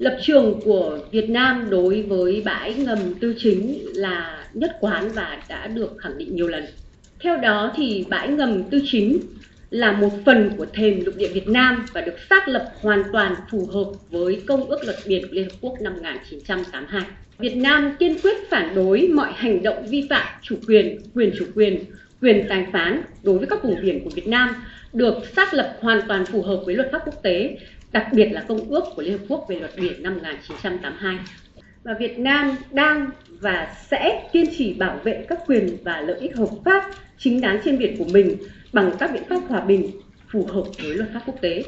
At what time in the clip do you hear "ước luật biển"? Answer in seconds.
14.64-15.22